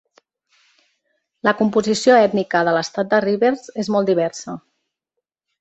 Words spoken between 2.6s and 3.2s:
de l'estat